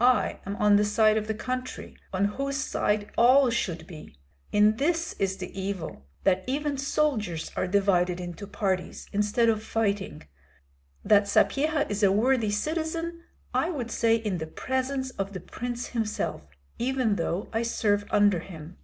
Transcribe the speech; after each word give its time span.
"I 0.00 0.40
am 0.46 0.56
on 0.56 0.76
the 0.76 0.86
side 0.86 1.18
of 1.18 1.26
the 1.26 1.34
country, 1.34 1.98
on 2.14 2.24
whose 2.40 2.56
side 2.56 3.12
all 3.18 3.50
should 3.50 3.86
be. 3.86 4.16
In 4.52 4.76
this 4.78 5.12
is 5.20 5.36
the 5.36 5.50
evil, 5.52 6.06
that 6.24 6.44
even 6.46 6.78
soldiers 6.78 7.50
are 7.54 7.66
divided 7.66 8.20
into 8.20 8.46
parties, 8.46 9.06
instead 9.12 9.50
of 9.50 9.62
fighting. 9.62 10.22
That 11.04 11.28
Sapyeha 11.28 11.90
is 11.90 12.02
a 12.02 12.10
worthy 12.10 12.50
citizen, 12.50 13.22
I 13.52 13.68
would 13.68 13.90
say 13.90 14.16
in 14.16 14.38
the 14.38 14.46
presence 14.46 15.10
of 15.10 15.34
the 15.34 15.40
prince 15.40 15.88
himself, 15.88 16.46
even 16.78 17.16
though 17.16 17.50
I 17.52 17.64
serve 17.64 18.06
under 18.10 18.40
him." 18.40 18.78